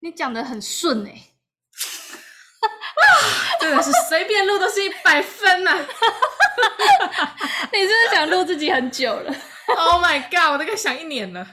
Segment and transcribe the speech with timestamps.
[0.00, 1.32] 你讲的很顺哎、欸，
[3.60, 5.76] 真的是随便录都是一百分呐、啊！
[7.72, 9.34] 你是不是想录自己很久了
[9.76, 11.44] ？Oh my god，我都快想一年了。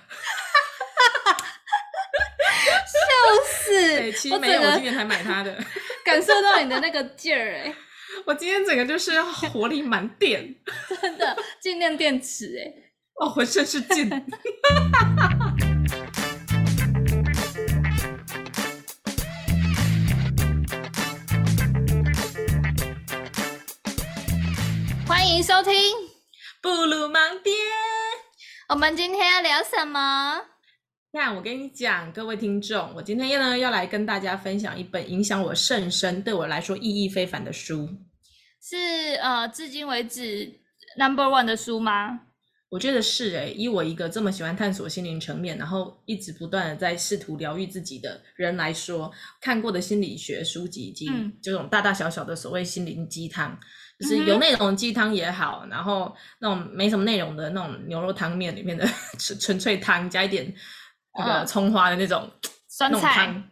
[2.85, 4.11] 笑死！
[4.13, 5.57] 其实没有，我今年才买它的。
[6.05, 7.75] 感受到你的那个劲儿哎，
[8.25, 10.55] 我今天整个就是活力满点，
[11.01, 12.71] 真的尽量电池哎，
[13.19, 14.07] 哦，浑身是劲。
[25.35, 25.73] 迎收听
[26.61, 27.51] 《布鲁盲爹》，
[28.69, 30.41] 我们今天要聊什么？
[31.11, 37.89] 那我跟你讲，各位听众，我今天呢要来跟大家分享一本影响我甚深、对我来说意义非凡的书，
[38.61, 40.61] 是呃，至今为止
[40.97, 42.21] number one 的书吗？
[42.69, 51.09] 我觉得是诶，以我一个这么喜欢探索心灵层面，然后一直不断的在试图疗愈自己的人来说，看过的心理学书籍以及
[51.43, 53.59] 这种大大小小的所谓心灵鸡汤，嗯、
[53.99, 58.85] 就是有那种鸡汤也好，然后那种没什么内容的那种牛肉汤面里面的
[59.17, 60.53] 纯纯粹汤加一点。
[61.17, 63.43] 那个葱花的那种、嗯、酸菜，汤，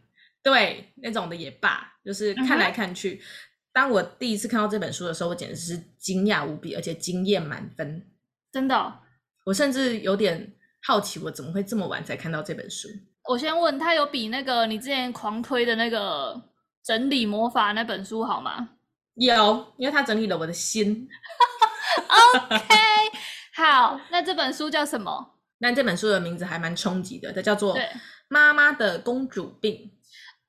[0.44, 3.24] 对，那种的也罢，就是看来看去、嗯。
[3.72, 8.06] 当我第一次看到这本书的时候，我简直是惊讶无比，而且惊艳满分。
[8.52, 8.94] 真的、哦，
[9.46, 10.54] 我甚至有点
[10.86, 12.90] 好奇，我怎么会这么晚才看到这本书？
[13.30, 16.50] 我先问他，有比那个你之前狂推的那个
[16.84, 18.72] 整理魔法那本书好吗？
[19.16, 21.08] 有，因为他整理了我的心。
[22.10, 22.66] OK，
[23.56, 25.40] 好，那这本书叫什么？
[25.60, 27.78] 那这本书的名字还蛮冲击的，它叫做
[28.28, 29.74] 《妈妈的公主病》。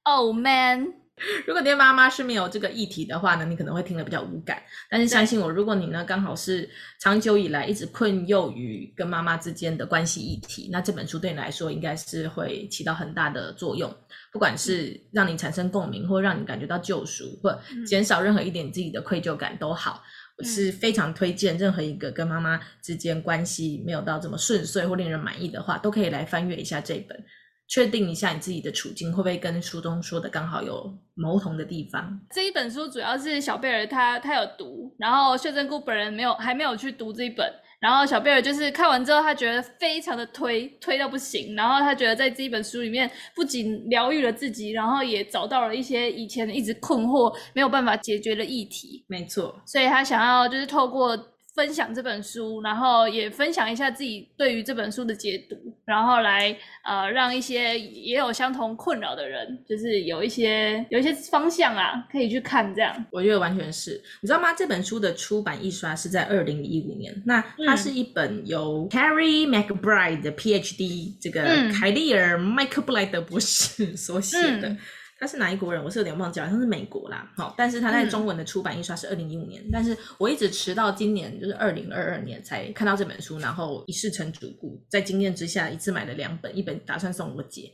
[0.02, 1.03] Oh man！
[1.46, 4.60] 如果你的妈妈是没有这个议题的话呢，你可能会听得比较无感。
[4.90, 6.68] 但是相信我，如果你呢刚好是
[7.00, 13.94] 长久以来一直困囿于跟妈妈之间的关系议题，那这本书对你来说应该是会起到很大的作用，
[14.32, 20.02] 不管是让你产生共鸣，或让你感觉到救赎，或减少任何一点自己的愧疚感都好。
[20.36, 27.24] 我是非常推荐任何一个跟妈妈之间关系没有到这么顺遂或令人满意的话，都可以来翻阅一下这本，
[27.66, 32.20] 确定一下你自己的处境会不会跟书中说的刚好有谋同的地方。
[32.30, 37.50] 这一本书主要是小贝尔他他有读，然后秀珍姑本人没有还没有去读这一本。
[37.80, 41.54] 然后小贝尔就是看完之后，他觉得非常的推，推到不行。
[41.54, 49.04] 然后他觉得在这一本书里面，不仅疗愈了自己，然后也找到了一些以前一直困惑没有办法解决的议题。
[49.06, 51.18] 没错，所以他想要就是透过。
[51.54, 62.92] 分享这本书，然后也分享一下自己对于这本书的解读，然后来呃让一些也有相同困扰的人，就是有一些有一些方向啊，可以去看这样。
[63.12, 64.52] 我觉得完全是，你知道吗？
[64.52, 74.68] 这本书的出版印刷是在二零一五年，那它是一本由 Carrie McBride 的 PhD 这个凯利尔麦克布莱德博士 所写的。
[74.68, 74.78] 嗯
[75.18, 75.82] 他是哪一国人？
[75.82, 77.32] 我是有点忘记了，他是美国啦。
[77.36, 87.72] 好，但是他在中文的出版印刷是二零一五年，嗯，但是我一直迟到今年就是二零二二年才看到这本书，然后一试成主顾，在经验之下一次买了两本，一本打算送我姐。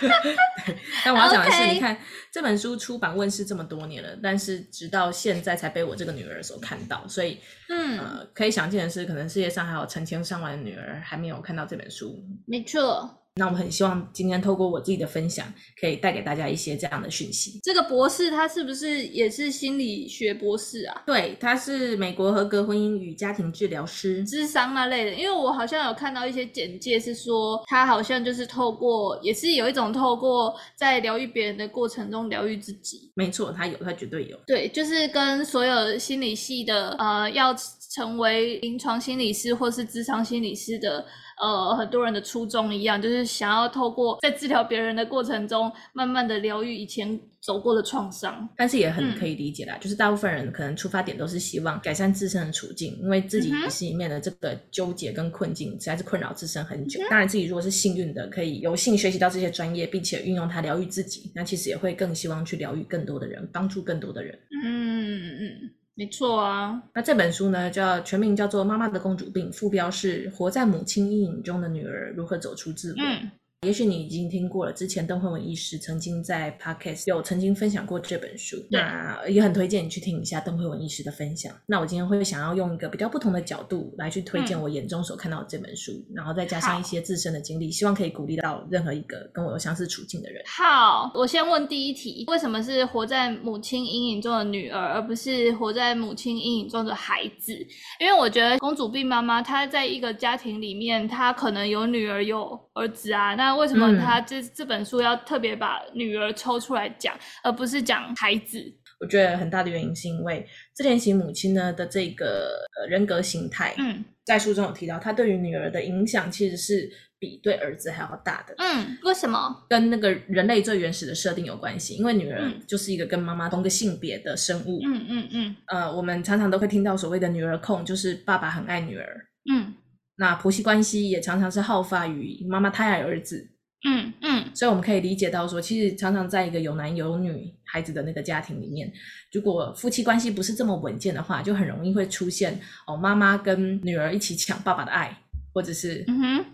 [1.04, 1.72] 但我要讲的是， okay.
[1.72, 1.96] 你看
[2.32, 7.38] 这本书出版问世这么多年了，但是直到现在才被我这个女儿所看到，所以
[7.68, 12.22] 嗯，呃，可以想见的是，可能世界上还有成千上万的女儿还没有看到这本书。
[12.46, 13.19] 没错。
[13.40, 17.58] 那我们很希望今天透过我自己的分享，可以带给大家一些这样的讯息。
[17.62, 21.02] 这个博士他是不是也是心理学博士啊？
[21.06, 25.14] 对，他是美国合格婚姻与家庭治疗师、智商那类的。
[25.14, 33.10] 因为我好像有看到一些简介，是说他好像就是透过，也是有一种透过在疗愈别人的过程中疗愈自己。
[33.14, 34.36] 没错，他有，他绝对有。
[34.46, 37.54] 对，就是跟所有心理系的呃，要
[37.90, 41.04] 成为临床心理师或是咨商心理师的。
[41.42, 48.46] 呃，很多人的初衷一样，就是想要透过在治疗别人的过程中，慢慢的疗愈以前走过的创伤。
[48.58, 57.00] 但是也很可以理解啦，嗯，就是大部分人可能出发点都是希望改善自身的处境，因为自己心里面的这个纠结跟困境实在是困扰自身很久。
[57.00, 64.38] 嗯，当然，自己如果是幸运的，可以有幸学习到这些专业，并且运用它疗愈自己，那其实也会更希望去疗愈更多的人，帮助更多的人。
[64.62, 65.70] 嗯嗯。
[66.00, 72.96] 没错啊，那这本书呢，叫全名叫做《妈妈的公主病》，副标是“活在母亲阴影中的女儿如何走出自我”。
[73.04, 73.30] 嗯
[73.66, 81.54] 也许你已经听过了，之前邓慧文医师曾经在 Podcast 有曾经分享过这本书，那也很推荐你去听一下邓慧文医师的分享。
[81.66, 90.42] 那我今天会想要用一个比较不同的角度来去推荐我眼中所看到的这本书，嗯，然后再加上一些自身的经历，希望可以鼓励到任何一个跟我有相似处境的人。
[90.46, 97.52] 好，我先问第一题：为什么是活在母亲阴影中的女儿，而不是活在母亲阴影中的孩子？
[98.00, 108.64] 因为我觉得公主病妈妈她在一个家庭里面，她可能有女儿有儿子啊，那那为什么他这、嗯、这本书要特别把女儿抽出来讲，而不是讲孩子？
[109.00, 116.88] 我觉得很大的原因是因为自恋型母亲呢的这个呃人格形态，嗯，在书中有提到，她对于女儿的影响其实是
[117.18, 118.54] 比对儿子还要大的。
[118.58, 119.66] 嗯，为什么？
[119.68, 124.80] 跟那个人类最原始的设定有关系，因为女儿就是一个跟妈妈同个性别的生物。
[124.84, 125.56] 嗯嗯嗯。
[125.66, 129.26] 呃，我们常常都会听到所谓的女儿控，就是爸爸很爱女儿。
[129.50, 129.74] 嗯。
[130.20, 133.48] 那婆媳关系也常常是好发于妈妈太爱儿子。
[133.88, 138.92] 嗯嗯，所以我们可以理解到说，其实常常在一个有男有女孩子的那个家庭里面，
[139.32, 145.16] 如果夫妻关系不是这么稳健的话，就很容易会出现哦，妈妈跟女儿一起抢爸爸的爱，
[145.54, 146.04] 或者是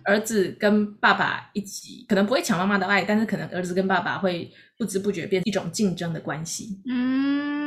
[0.05, 4.49] 儿子跟爸爸一起，可能不会抢妈妈的爱，但是可能儿子跟爸爸会
[4.79, 6.81] 不知不觉变一种竞争的关系。
[6.89, 7.66] 嗯。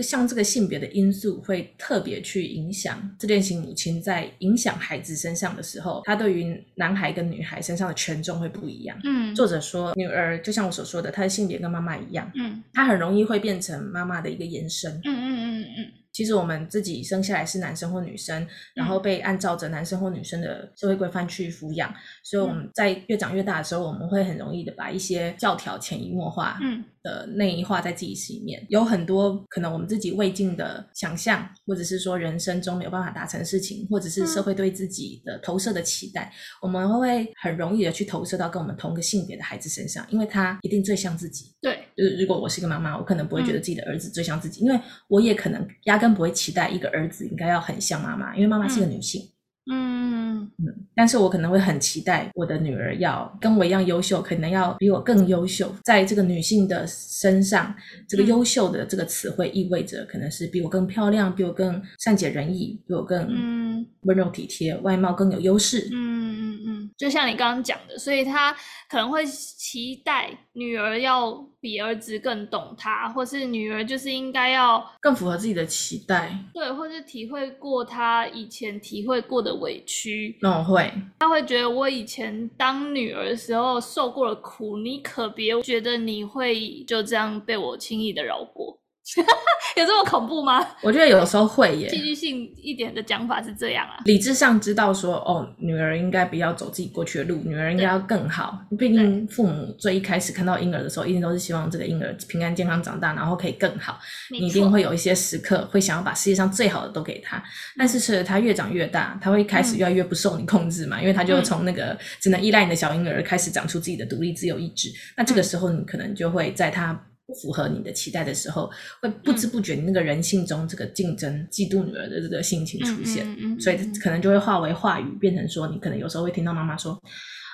[0.00, 8.96] 像这个性别的因素会特别去影响自恋型母亲在影响孩子身上的时候，她对于男孩跟女孩身上的权重会不一样。
[9.04, 12.30] 嗯，作者说，女儿就像我所说的，她的性别跟妈妈一样。
[12.34, 14.92] 嗯，她很容易会变成妈妈的一个延伸。
[15.04, 15.92] 嗯嗯嗯嗯。
[16.12, 21.92] 其实我们自己生下来是男生或女生，然后被按照着男生或女生的社会规范去抚养，
[22.22, 26.58] 所以我们在越长越大的时候，我们会很容易的把一些教条潜移默化。
[26.62, 26.84] 嗯。
[27.04, 36.32] 的内化在自己心里面，有很多可能我们自己未尽的想象，或者是说人生中没有办法达成的事情，或者是社会对自己的投射的期待，嗯、
[36.62, 41.52] 我们会很容易的去投射到跟我们同个性别的孩子身上，因为他一定最像自己。
[41.60, 49.22] 对，就是如果我是一个妈妈，我可能不会觉得自己的儿子最像自己，嗯、因为我也可能压根不会期待一个儿子应该要很像妈妈，因为妈妈是个女性。
[49.70, 50.12] 嗯。
[50.58, 50.66] 嗯，
[50.96, 55.72] 但是我可能会很期待我的女儿要跟我一样优秀，可能要比我更优秀。
[55.84, 57.72] 在这个女性的身上，
[58.08, 65.88] 这个优秀的这个词汇意味着可能是比我更漂亮，比我更善解人意，比我更温柔体贴，外貌更有优势。
[65.92, 68.52] 嗯嗯嗯，就像你刚刚讲的，所以她
[68.90, 80.36] 可能会期待女儿要比儿子更懂他，或是女儿就是应该要更符合自己的期待，对，或是体会过他以前体会过的委屈。
[80.42, 88.76] 那我会，他会觉得我以前当女儿的时候受过的苦，你可别觉得你会就这样被我轻易的饶过。
[89.76, 90.64] 有这么恐怖吗？
[90.82, 91.88] 我觉得有的时候会耶。
[91.88, 93.96] 戏剧性一点的讲法是这样啊。
[94.04, 98.58] 理智上知道说，哦，女儿应该不要走自己过去的路，女儿应该要更好。
[98.78, 103.98] 毕竟父母最一开始看到婴儿的时候，一定都是希望这个婴儿平安健康长大，然后可以更好。
[104.30, 107.42] 你一定会有一些时刻会想要把世界上最好的都给他。
[107.76, 114.90] 但是随着他越长越大，他会开始越来越不受你控制嘛，嗯、因为他就从那个只能依赖你的小婴儿开始长出自己的独立自由意志。
[115.16, 117.06] 那这个时候，你可能就会在他。
[117.26, 118.70] 不符合你的期待的时候，
[119.00, 127.00] 会不知不觉你那个人性中这个竞争、嫉妒女儿的这个心情出现，嗯嗯嗯、所以可能就会化为话语，变成说你可能有时候会听到妈妈说：“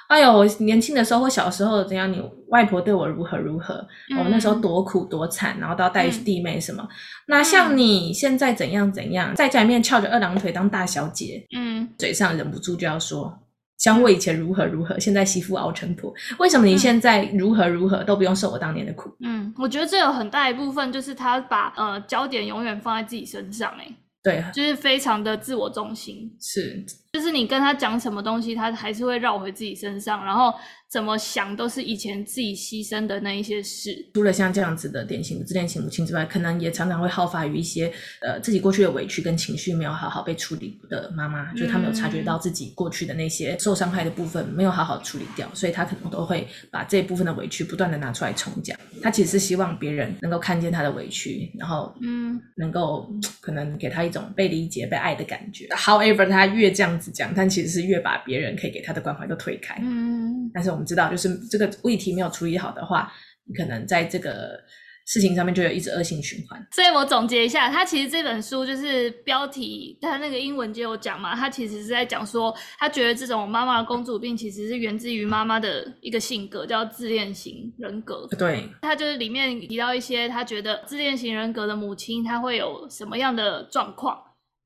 [0.08, 3.74] 哎呦，我年轻的时候或小时候怎样，你外婆对我如何如何，
[4.16, 6.82] 我、嗯、那时候多苦多惨，然后都要带弟妹什么。
[6.82, 6.88] 嗯、
[7.26, 13.38] 那像你现在怎样怎样，在家里面翘着二郎腿当大小姐，嗯，嘴上忍不住就要说。”
[13.78, 16.12] 像我以前如何如何，现在媳妇熬成婆。
[16.38, 19.10] 为什么你现在如何如何都不用受我当年的苦？
[19.20, 23.86] 嗯，我觉得这有很大一部分就是他把呃焦点永远放在自己身上，哎
[24.22, 26.30] 对，就是非常的自我中心。
[26.40, 26.84] 是。
[27.12, 30.52] 就是你跟他讲什么东西，他还是会绕回自己身上，然后
[30.90, 33.96] 怎么想都是以前自己牺牲的那一些事。
[34.12, 37.90] 除了像这样子的典型的自恋型母亲之外，可能也常常会好发于一些
[38.20, 48.78] 呃自己过去的委屈跟情绪没有好好被处理的妈妈，就是他没有察觉到自己过去的那些受伤害的部分没有好好处理掉，所以她可能都会把这部分的委屈不断的拿出来重讲。
[49.02, 55.66] 她其实是希望别人能够看见她的委屈，然后嗯，能够 可能给她一种被理解、被爱的感觉。
[55.68, 57.10] However，她越这样子。
[57.10, 59.76] 讲，但其实是越把别人可以给他的关怀都推开。
[59.82, 63.12] 嗯，但是我们知道，就是这个问题没有处理好的话，
[63.44, 64.60] 你可能在这个
[65.06, 66.64] 事情上面就有一直恶性循环。
[66.72, 78.28] 所以我总结一下，他其实这本书就是标题，他那个英文就有讲嘛，他其实是在讲说，他觉得这种妈妈的公主病其实是源自于妈妈的一个性格，叫自恋型人格。
[78.38, 84.16] 对，他就是里面提到一些他觉得自恋型人格的母亲，她会有什么样的状况，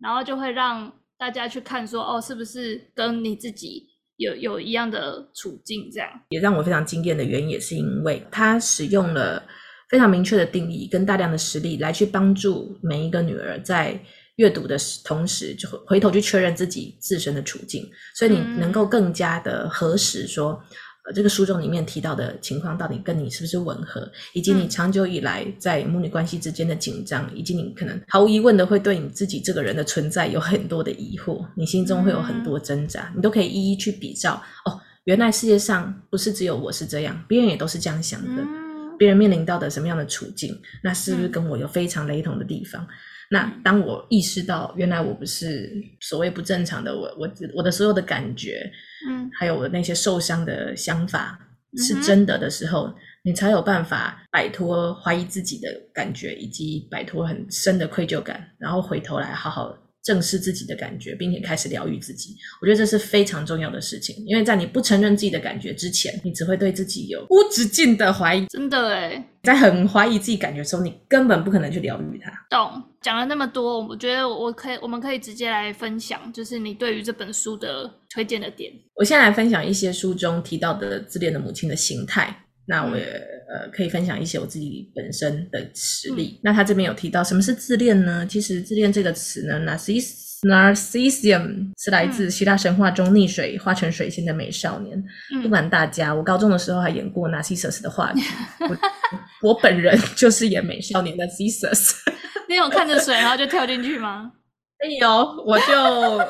[0.00, 0.92] 然后就会让。
[1.22, 3.86] 大家去看说哦，是不是跟你自己
[4.16, 5.88] 有有一样的处境？
[5.88, 9.40] 这样也让我非常惊艳的原因，也是因为他使用了
[9.88, 13.96] 非常明确的定义跟大量的实例来去帮助每一个女儿在
[14.34, 20.60] 阅读的同时，就回头去确认自己自身的处境，所以你能够更加的核实说。
[21.04, 34.40] 呃，这个书中里面提到的情况到底跟你是不是吻合，以及你长久以来在母女关系之间的紧张，以及你可能毫无疑问的会对你自己这个人的存在有很多的疑惑，你心中会有很多挣扎，你都可以一一去比照。
[34.64, 38.42] 哦，原来世界上不是只有我是这样，别人也都是这样想的。
[38.42, 42.86] 嗯、别人面临到的什么样的处境，那是不是跟我有非常雷同的地方？
[43.32, 48.70] 嗯、那当我意识到原来我不是所谓不正常的，我我我的所有的感觉，
[49.08, 51.38] 嗯，还有我的那些受伤的想法
[51.78, 59.76] 是真的的时候，嗯、你才有办法摆脱怀疑自己的感觉，以及摆脱很深的愧疚感，然后回头来好好。
[60.02, 64.16] 正视自己的感觉，并且开始疗愈自己，我觉得这是非常重要的事情。
[64.26, 68.46] 因为在你不承认自己的感觉之前，你只会对自己有无止境的怀疑。
[68.46, 72.32] 真的诶，在很怀疑自己感觉的时候，你根本不可能去疗愈它。
[72.50, 78.72] 懂，讲了那么多，我觉得我可以，我们可以直接来分享，就是你对于这本书的推荐的点。
[78.94, 82.36] 我先来分享一些书中提到的自恋的母亲的形态。
[82.64, 86.38] 那我也、嗯、呃可以分享一些我自己本身的实例。
[86.38, 88.26] 嗯、那他这边有提到什么是自恋呢？
[88.26, 95.00] 其实自恋这个词呢，narciss narcissism 是来自希腊神话中溺水化成水仙的美少年。
[95.34, 98.22] 嗯、不瞒大家，我高中的时候还演过 Narcissus 的话剧，
[98.60, 98.76] 我，
[99.50, 101.92] 我本人就是演美少年的 Narcissus。
[102.48, 104.32] 你有看着水然后就跳进去吗？
[104.82, 106.20] 哎呦，我就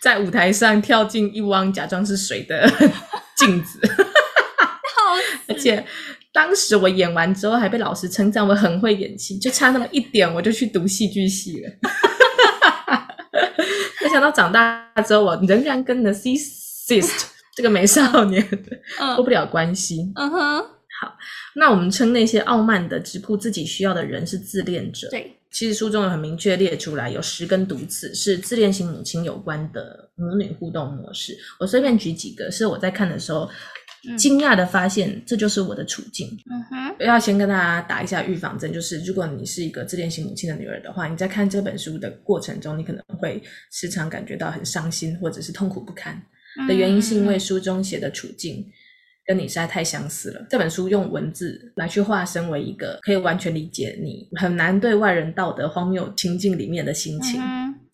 [0.00, 2.68] 在舞台上跳进一汪假装是水的
[3.36, 3.78] 镜子。
[5.48, 5.84] 而且
[6.36, 11.70] 当时我演完之后还被老师称赞我很会演戏，就差那么一点我就去读戏剧系了。
[14.02, 18.46] 没想到长大之后我仍然跟 Narcissist 这个美少年
[19.14, 20.12] 脱不了关系。
[20.14, 20.58] 嗯哼，
[21.00, 21.16] 好，
[21.54, 25.08] 那我们称那些傲慢的、只顾自己需要的人是自恋者。
[25.08, 31.34] 对，其实书中有很明确列出来，有十根毒刺是自恋型母亲有关的母女互动模式。
[31.58, 33.48] 我随便举几个，是我在看的时候。
[34.16, 36.28] 惊讶的发现，这就是我的处境。
[36.50, 46.20] 嗯哼，要先跟大家打一下预防针，就是如果你是一个自恋型母亲的女儿的话，你在看这本书的过程中，你可能会时常感觉到很伤心或者是痛苦不堪
[46.68, 48.64] 的原因，是因为书中写的处境
[49.26, 50.46] 跟你实在太相似了。
[50.48, 57.40] 这本书用文字来去化身为一个可以完全理解你很难对外人道德荒谬情境里面的心情。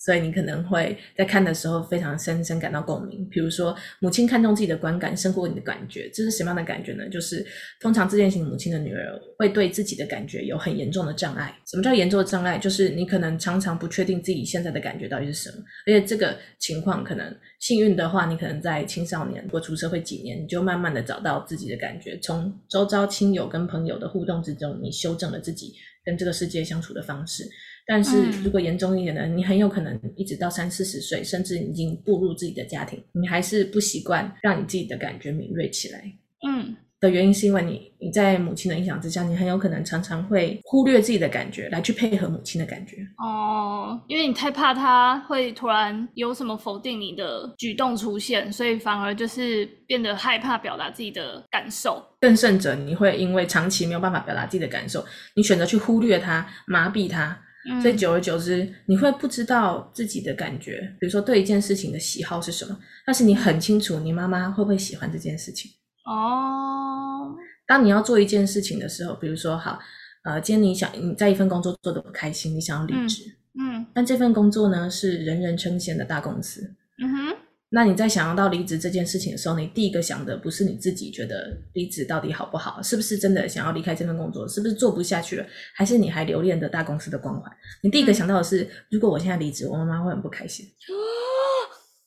[0.04, 3.24] 所以你可能会在看的时候非常深深感到共鸣。
[3.30, 7.08] 比如说，母亲看重自己的观感胜过你的感觉，这是什么样的感觉呢？
[7.08, 7.46] 就是
[7.80, 11.56] 通常自恋型母亲的女儿会对自己的感觉有很严重的障碍。
[11.66, 12.58] 什么叫严重的障碍？
[12.58, 27.44] 就是你可能常常不确定自己现在的感觉到底是什么，而且这个情况可能幸运的话，你可能在青少年或出社会几年，你就慢慢的找到自己的感觉，从周遭亲友跟朋友的互动之中，你修正了自己跟这个世界相处的方式。
[27.86, 36.00] 但是如果严重一点的，嗯、你很有可能一直到三四十岁，甚至已经步入自己的家庭，你还是不习惯让你自己的感觉敏锐起来。
[36.46, 42.98] 嗯，的原因是因为你你在母亲的影响之下，你很有可能常常会忽略自己的感觉，来去配合母亲的感觉。
[43.18, 52.00] 哦，因为你太怕他会突然有什么否定你的举动出现，所以反而就是变得害怕表达自己的感受。
[52.20, 57.36] 更甚者，你会因为长期没有办法表达自己的感受，你选择去忽略他，麻痹他。
[57.80, 62.76] 所以久而久之，你会不知道自己的感觉，比如说对一件事情的喜好是什么，
[63.06, 65.70] 但是你很清楚你妈妈会不会喜欢这件事情。
[66.04, 67.34] 哦，
[67.66, 69.78] 当你要做一件事情的时候，比如说好，
[70.24, 73.22] 呃，今天你想你在一份工作做的不开心，你想要离职，
[73.58, 77.36] 嗯，嗯，但这份工作呢是人人称羡的大公司，嗯哼。
[77.74, 87.50] 那你在想要到离职这件事情的时候，你第一个想的不是你自己觉得离职到底好不好，是不是真的想要离开这份工作，是不是做不下去了，还是你还留恋着大公司的光环？
[87.82, 90.66] 你第一个想到的是，嗯、如果我现在离职，我妈妈会很不开心。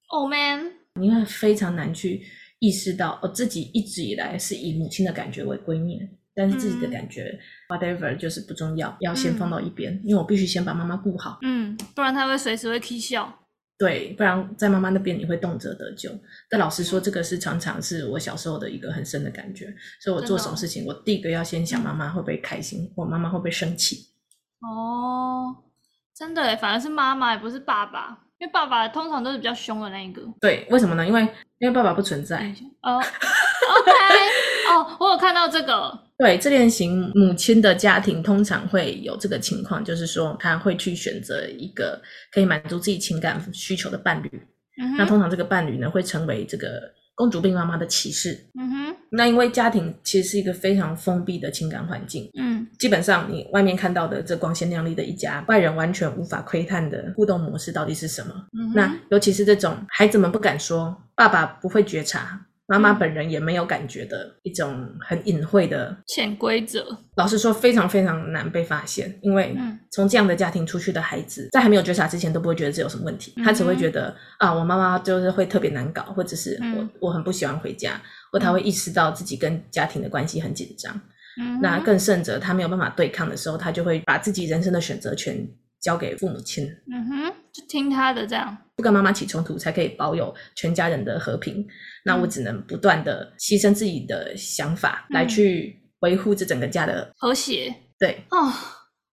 [0.10, 2.22] Oh man，你会非常难去
[2.60, 7.24] 意识到，哦，自己一直以来是以母亲的感觉为圭臬，但是自己的感觉、
[7.70, 13.40] 嗯、whatever 就是不重要，要先放到一边，嗯、因为我必须先把妈妈顾好，嗯，不然她会随时会起笑。
[13.78, 16.10] 对，不然在妈妈那边你会动辄得咎。
[16.50, 19.66] 但老实说，这个是常常是我小时候的一个很深的感觉。
[20.00, 23.98] 所以我做什么事情，我第一个要先想妈妈会不会开心，我妈妈会不会生气。
[24.62, 25.54] 哦，
[26.16, 30.22] 真的耶，反而是妈妈，也不是爸爸，因为爸爸通常都是比较凶的那一个。
[30.40, 31.06] 对，为什么呢？
[31.06, 31.22] 因为
[31.58, 32.38] 因为爸爸不存在。
[32.82, 33.92] 哦，OK，
[34.70, 36.05] 哦，我有看到这个。
[36.18, 44.30] 对，自恋型母亲的家庭通常会有这个情况，就是说他会去选择一个可以满足自己情感需求的伴侣。
[44.82, 44.96] 嗯。
[44.98, 46.82] 那通常这个伴侣呢，会成为这个
[47.16, 48.32] 公主病妈妈的骑士。
[48.58, 48.96] 嗯哼。
[49.10, 52.30] 那因为家庭其实是一个非常封闭的情感环境。
[52.40, 52.66] 嗯。
[52.80, 58.34] 基本上你外面看到的这光鲜亮丽的一家，外人完全无法窥探的互动模式到底是什么？
[58.58, 58.72] 嗯。
[58.74, 62.46] 那尤其是这种孩子们不敢说，爸爸不会觉察。
[62.68, 66.86] 妈妈本人也没有感觉的一种很隐晦的潜规则。
[67.16, 69.56] 老实说，非常非常难被发现，因为
[69.92, 81.00] 从这样的家庭出去的孩子，在还没有觉察之前都不会觉得这有什么问题，他只会觉得啊，我妈妈就是会特别难搞，或者是我我很不喜欢回家，或他会意识到自己跟家庭的关系很紧张。
[81.62, 85.38] 那更甚者，他没有办法对抗的时候，他就会把自己人生的选择权
[85.82, 86.66] 交给父母亲。
[86.90, 91.66] 嗯哼，就听他的这样，不跟妈妈起冲突，才可以保有全家人的和平。
[92.04, 97.74] 那我只能不断的牺牲自己的想法，来去维护这整个家的和谐。
[97.98, 98.52] 对，哦，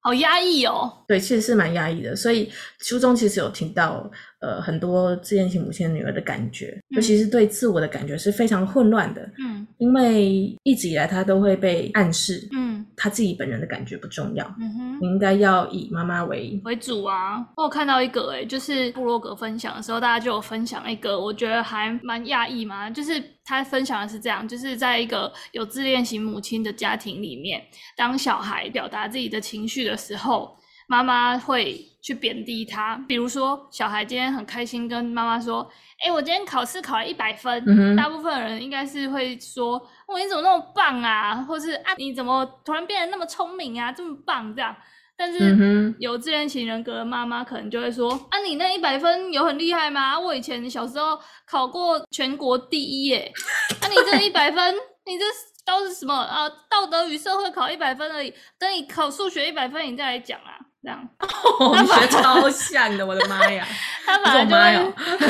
[0.00, 1.04] 好压抑哦。
[1.06, 2.16] 对，其实是蛮压抑的。
[2.16, 4.11] 所以书中其实有听到，
[4.42, 9.22] 呃，很多自恋型母亲的女儿的感觉，尤其是对自我的感觉是非常混乱的。
[9.38, 14.44] 嗯，因为一直以来她都会被暗示，嗯，她自己本人的感觉不重要。
[14.58, 17.38] 嗯哼，你应该要以妈妈为为主啊。
[17.56, 22.90] 我有看到一个，诶，就是布洛格分享的时候，大家就有分享一个，我觉得还蛮讶异嘛。
[22.90, 27.62] 就是他分享的是这样，就是在一个有自恋型母亲的家庭里面，
[27.96, 30.56] 当小孩表达自己的情绪的时候，
[30.92, 35.66] 妈妈会去贬低他，比如说小孩今天很开心跟妈妈说
[36.04, 37.64] ：“哎、欸，我今天考试考了一百分。
[37.66, 43.90] 嗯”大部分人应该是会说：“哇，你怎么那么棒啊？”或是“啊，你怎么突然变得那么聪明啊？
[43.90, 44.76] 这么棒这样。”
[45.16, 50.20] 但是有自恋型人格的妈妈可能就会说：“啊，你那一百分有很厉害吗？
[50.20, 53.32] 我以前小时候考过全国第一耶！
[53.80, 54.75] 啊，你这一百分，
[55.06, 55.25] 你这
[55.64, 56.46] 都是什么啊？
[56.68, 61.09] 道德与社会考一百分而已，等你考数学一百分，你再来讲啊。”这样，
[61.61, 63.67] 哦、你学超像的，我的妈呀！
[64.05, 64.85] 他反而就
[65.17, 65.27] 是，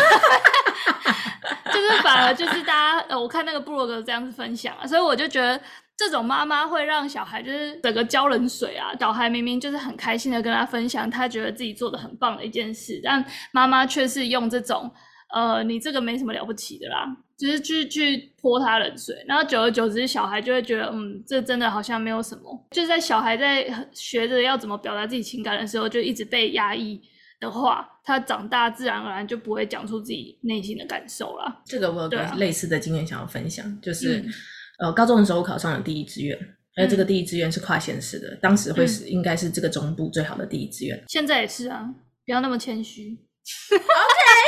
[1.72, 5.60] 就是反而就是大家，我看那个布洛格这样子分享啊，所以我就觉得
[5.96, 8.92] 这种妈妈会让小孩就是整个浇冷水啊。
[8.98, 14.90] 小孩明明就是很开心的跟他分享，他觉得自己做的很棒的一件事，但妈妈却是用这种。
[15.34, 17.06] 呃，你这个没什么了不起的啦，
[17.42, 22.68] 就是去去泼他冷水，然后久而久之，小孩就会觉得，嗯，这真的好像没有什么。
[22.70, 27.02] 就在小孩在学着要怎么表达自己情感的时候，就一直被压抑
[27.40, 31.62] 的话，他长大自然而然就不会讲出自己内心的感受了。
[31.64, 34.32] 这个我有个类似的经验想要分享，就是、嗯、
[34.78, 36.38] 呃，高中的时候我考上了第一志愿，
[36.76, 41.02] 而这个第一志愿是跨县市的，嗯、当时会是应该是这个中部最好的第一志愿。
[41.08, 41.92] 现在也是啊，
[42.24, 43.18] 不要那么谦虚。
[43.74, 44.41] OK。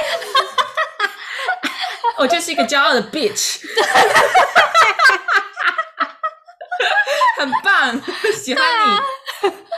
[2.18, 3.60] 我就是一个骄傲的 bitch，
[7.38, 8.00] 很棒，
[8.34, 8.92] 喜欢你。
[8.92, 9.02] 啊、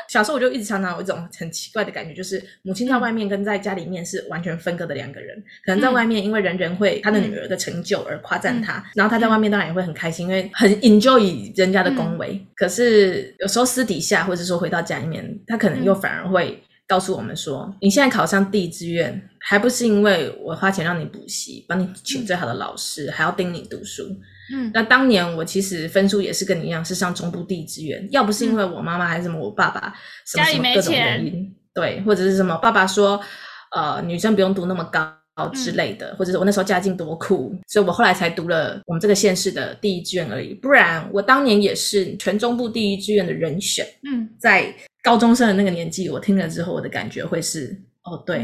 [0.09, 5.37] 小时候我就一直常常有一种很奇怪的感觉，就是母亲在外面跟在家里面是完全分割的两个人。
[5.65, 12.35] 可能在外面，因为人人会他的女儿的成就而夸赞他，嗯、然后他在外面当然也会很开心，因为很 enjoy 人家的恭维。
[12.35, 16.63] 嗯、可是有时候私底下，或者说回到家里面，他可能又反而会。
[16.87, 24.05] 告诉我们说，你现在考上第一志愿，还不是因为我花钱让你补习，帮你请最好的老师，嗯、还要盯你读书。
[24.55, 28.07] 嗯，那当年我其实分数也是跟你一样，是上中部第一志愿。
[28.13, 29.93] 要不是因为我妈妈还是什么，我爸爸
[30.25, 33.21] 什么什么各种原因，对，或者是什么，爸爸说，
[33.75, 35.13] 呃，女生不用读那么高
[35.55, 40.55] 之类的，嗯、或者是我那时候家境多苦，所以我后来才读了我们这个县市的第一志愿而已。
[40.55, 43.87] 不然我当年也是全中部第一志愿的人选。
[44.03, 44.75] 嗯，在。
[45.03, 48.39] 高中生的那个年纪，我听了之后，我的感觉会是：哦，对，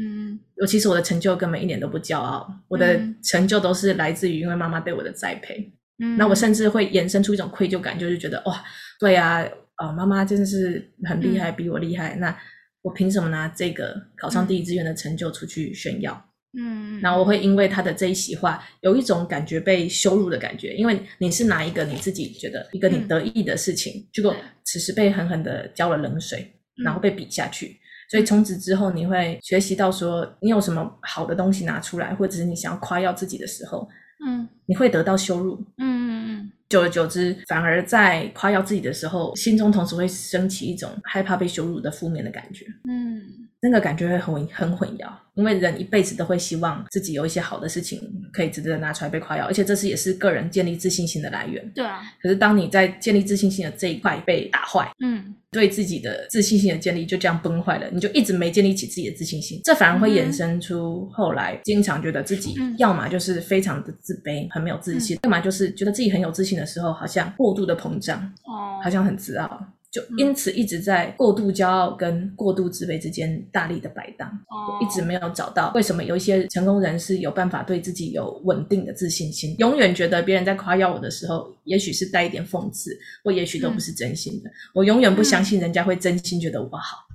[0.00, 5.68] 嗯，尤其是我的成就根本一点都不骄傲，嗯、我的成就都是来自于因为妈妈对我的栽培。
[5.98, 8.62] 嗯，那我甚至会延伸出一种愧疚感，就是觉得哇，
[9.00, 9.44] 对呀、
[9.74, 12.38] 啊，哦，妈妈真的是很厉害，嗯、比我厉害，那
[12.82, 16.24] 我凭什么拿这个考上第一志愿的成就出去炫耀？
[16.58, 26.40] 嗯，然后我会因为他的这一席话，有一种感觉被羞辱的感觉，因为你是拿一个你自己觉得一个你得意的事情，嗯、结果此时被狠狠的浇了冷水，
[26.78, 27.76] 嗯、然后被比下去，
[28.10, 33.86] 所以从此之后你会学习到说，你有什么好的东西拿出来，或者是你想要夸耀自己的时候，
[34.26, 43.22] 嗯，你会得到羞辱，嗯嗯嗯，久而久之，反而在夸耀自己的时候，心中同时会升起一种害怕被羞辱的负面的感觉，嗯，
[43.60, 45.08] 那个感觉会很很混淆。
[45.34, 48.00] 因为人一辈子都会希望自己有一些好的事情
[48.32, 51.70] 可以值得拿出来被夸耀，而且这是也是个人建立自信心的来源。
[51.74, 52.00] 对啊。
[52.22, 69.66] 可是当你在建立自信心的这一块被打坏，嗯，对自己的自信心的建立就这样崩坏了，你就一直没建立起自己的自信心，这反而会衍生出后来经常觉得自己要么就是非常的自卑，很没有自信，要么就是觉得自己很有自信的时候，好像过度的膨胀，哦，好像很自傲。
[69.96, 82.90] 就因此一直在过度骄傲跟过度自卑之间大力的摆荡，我一直没有找到为什么有一些成功人士有办法对自己有稳定的自信心，永远觉得别人在夸耀我的时候，也许是带一点讽刺，
[83.24, 84.50] 或也许都不是真心的。
[84.50, 87.06] 嗯、我永远不相信人家会真心觉得我好。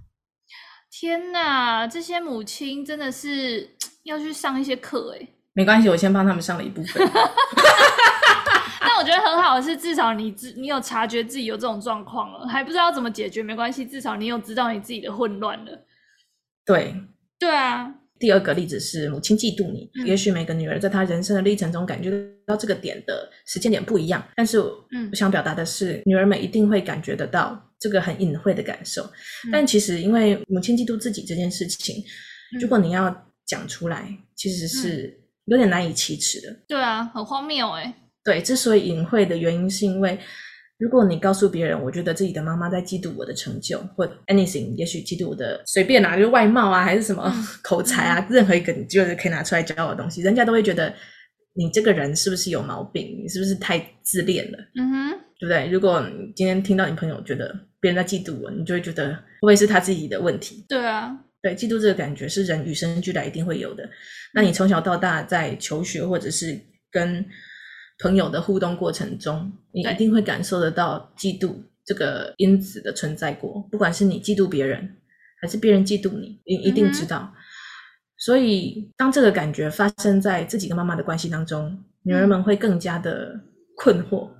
[0.89, 3.69] 天哪，这些母亲真的是
[4.05, 7.07] 要去上一些课诶没关系，我先帮他们上了一部分。
[8.87, 15.85] 但我觉得很好的是，至少你自你有察觉自己有这种状况了，还不知道怎么解决，没关系，至少你有知道你自己的混乱了。
[16.65, 16.95] 对，
[17.37, 17.95] 对啊。
[18.19, 22.11] 第二个例子是母亲嫉妒你，嗯、也许每个女儿在她人生的历程中感觉
[22.45, 29.01] 到这个点的时间点不一样，但是我想表达的是，嗯、女儿们一定会感觉得到这个很隐晦的感受。
[29.45, 31.95] 嗯、但其实因为母亲嫉妒自己这件事情，
[32.53, 36.55] 嗯、如果你要讲出来，其实是有点难以启齿的。
[36.67, 37.91] 对啊，很荒谬哎。
[38.23, 40.19] 对，之所以隐晦的原因是因为。
[40.77, 47.31] 如果你告诉别人，我觉得自己的妈妈在嫉妒我的成就，或 anything，也许嫉妒我的随便拿，就是外貌啊，还是什么
[47.61, 50.91] 口才啊，任何一个你就是可以拿出来骄傲的东西，人家都会觉得
[51.53, 53.15] 你这个人是不是有毛病？
[53.23, 54.57] 你是不是太自恋了？
[54.75, 55.69] 嗯哼，对不对？
[55.71, 60.65] 如果你今天听到你朋友觉得别人在嫉妒我，你就会觉得会不会是他自己的问题？
[60.67, 63.87] 对啊，对，嫉妒这个感觉是人与生俱来一定会有的。
[64.33, 67.23] 那你从小到大在求学或者是跟
[68.01, 71.53] 朋友的互动过程中，你一定会感受得到嫉妒
[71.85, 73.61] 这个因子的存在过。
[73.71, 74.97] 不管是你嫉妒别人，
[75.39, 77.31] 还是别人嫉妒你，你一定知道。
[77.31, 77.37] 嗯、
[78.17, 83.39] 所以，当这个感觉发生在自己跟妈妈的关系当中，女儿们会更加的
[83.75, 84.35] 困惑，嗯、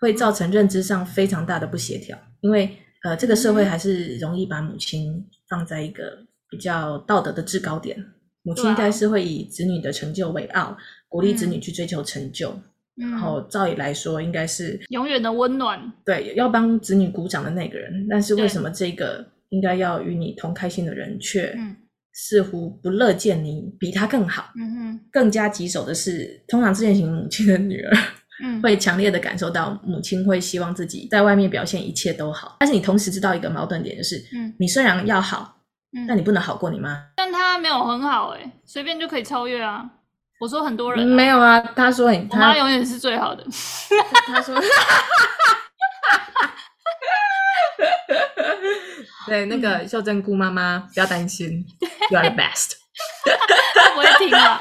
[0.00, 2.18] 会造成认知上非常大的不协调。
[2.40, 6.18] 因为，呃，这个社会还是容易把母亲放在一个
[6.50, 7.96] 比较道德的制高点。
[8.42, 10.76] 母亲应该是会以子女的成就为傲，
[11.08, 12.50] 鼓励子女去追求成就。
[12.50, 12.62] 嗯
[12.96, 18.06] 然后照理来说，应该是永远的温暖，对，要帮子女鼓掌的那个人。
[18.08, 21.54] 但是为什么这个应该要与你同开心的人，却
[22.14, 24.50] 似乎不乐见你比他更好？
[24.58, 27.96] 嗯哼，更加棘手的是，通常自恋型母亲的女儿，
[28.42, 35.58] 嗯， 会强烈的感受到母亲会希望自己在外面表现一切都好，但是你同时知道一个矛盾点，就是，嗯，你虽然要好，
[35.92, 36.98] 嗯，但你不能好过你妈。
[37.14, 39.90] 但她没有很好，诶，随便就可以超越啊。
[40.38, 43.42] 我说很多人、啊、没有啊，他说你他妈永远是最好的。
[44.26, 44.54] 他说，
[49.26, 51.64] 对那个秀珍姑妈妈不要担心
[52.10, 52.72] ，You are the best。
[53.74, 54.58] 他不会听啊。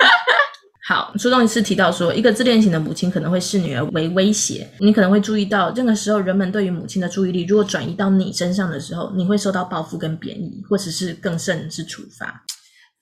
[0.88, 4.70] 好，书中一次提到说，一个自恋型的母亲可能会视女儿为威胁。
[4.80, 12.44] 你可能会注意到，这个时候人们对于母亲的注意力如果转移到你身上的时候，你会受到报复跟贬义，或者是更甚是处罚。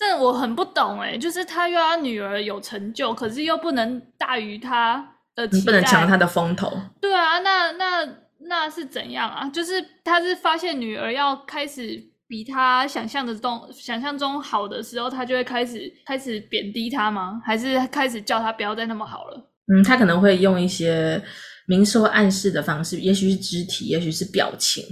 [0.06, 6.70] 但我很不懂哎，就是他又要女儿有成就，可是又不能大于他的期待，你不能抢他的风头。
[7.00, 8.06] 对啊，那那
[8.42, 9.50] 那是怎样啊？
[9.50, 17.42] 就是他是发现女儿要开始比他想象的中想象中好的时候，他就会开始开始贬低他吗？
[17.46, 19.50] 还是开始叫他不要再那么好了？
[19.74, 21.24] 嗯，他可能会用一些
[21.66, 24.84] 明说暗示的方式，也许是肢体，也许是表情，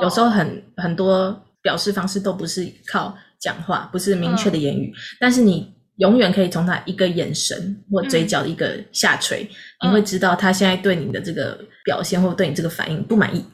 [0.00, 0.84] 有时候很、oh.
[0.84, 3.12] 很多表示方式都不是靠。
[3.44, 9.46] 讲话不是明确的言语，嗯、但是你永远可以从他一个眼神或嘴角的一个下垂，
[9.80, 13.44] 嗯、你会知道他现在对你的这个表现或对你这个反应不满意，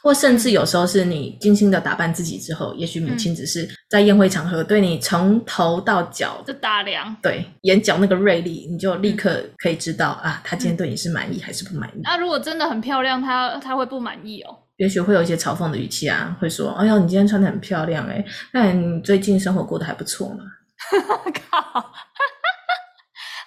[0.00, 12.00] 或甚至有时候是你精心的打扮自己之后，也许母亲只是在宴会场合对你从头到脚的打量，对眼角那个锐利，你就立刻可以知道啊，他今天对你是满意还是不满意。
[12.04, 14.56] 那、如果真的很漂亮，他他会不满意哦。
[14.78, 20.44] 也许会有一些嘲讽的语气啊，会说：“哎呦，你今天穿得很漂亮诶，那你最近生活过得还不错嘛？”
[21.50, 21.92] 靠，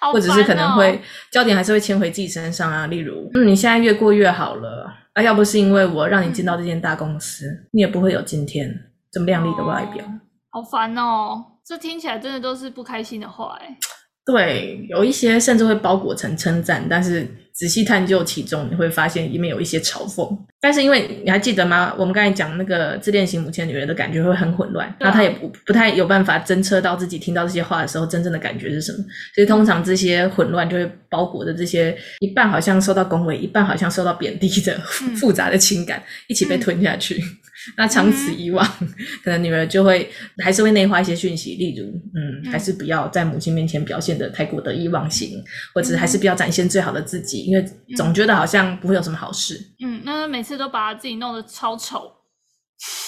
[0.12, 8.68] 或者是可能会焦点还是会牵回自己身上啊，例如：“嗯，你现在越过越好了啊，要不是因为我让你进到这间大公司，嗯、你也不会有今天
[9.12, 10.04] 这么靓丽的外表。
[10.04, 10.10] 哦”
[10.52, 13.76] 好烦哦，这听起来真的都是不开心的话诶。
[14.24, 17.26] 对，有一些甚至会包裹成称赞，但是。
[17.52, 20.34] 仔细探究其中，你会发现里面有一些嘲讽。
[20.60, 21.92] 但是因为你还记得吗？
[21.98, 28.98] 我们刚才讲那个自恋型母亲女人的感觉会很混乱，那她也不不太有办法侦测到自己听到这些话的时候真正的感觉是什么。
[29.34, 34.78] 所以通常这些混乱就会包裹着这些一半好像受到恭维，一半好像受到贬低的
[35.20, 37.16] 复杂的情感一起被吞下去。
[37.16, 37.36] 嗯
[37.76, 38.88] 那长此以往，嗯、
[39.22, 40.10] 可能女儿就会
[40.42, 45.42] 还是会内化一些讯息，例如，嗯，嗯还是不要在母亲面前表现的太过得意忘形，
[45.74, 47.64] 或者是还是不要展现最好的自己，因为
[47.96, 49.58] 总觉得好像不会有什么好事。
[49.84, 52.10] 嗯，那每次都把自己弄得超丑，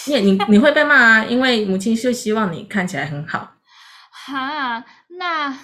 [0.07, 3.55] 因为你 你会被骂啊，因为母亲就希望你看起来很好。
[4.27, 4.85] 哈，
[5.19, 5.59] 那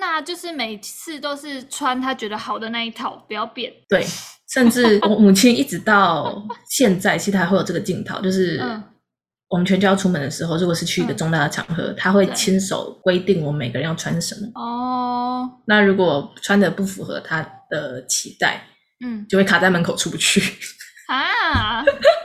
[0.00, 3.72] 那就是每次都是穿她觉得好的那一套，不要变。
[3.88, 4.04] 对。
[4.52, 8.60] 甚至我母亲一直到现在，其实还会有这个镜头， 就是
[9.48, 14.60] 我们全家要出门的时候，如果是去一个重大的场合，他会亲手规定我们每个人要穿什么。
[14.60, 15.48] 哦。
[15.66, 18.64] 那如果穿的不符合他的期待，
[19.04, 20.40] 嗯，就会卡在门口出不去。
[21.08, 21.84] 啊！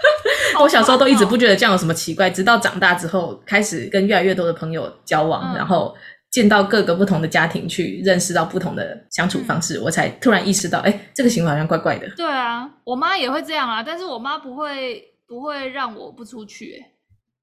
[0.61, 5.95] 我小时候都一直不觉得这样有什么奇怪，直到长大之后，开始跟越来越多的朋友交往，然后。
[6.35, 12.09] 进到各个不同的家庭去，认识到不同的相处方式，嗯、我才突然意识到，哎，这个行为好像怪怪的。
[12.17, 16.91] 对啊，我妈也会这样啊，但是我妈不会不会让我不出去，哎，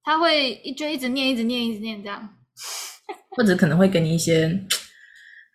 [0.05, 2.29] 她会一就一直念，一直念，一直念这样，
[3.35, 4.61] 或者可能会给你一些